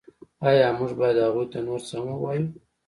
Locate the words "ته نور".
1.51-1.79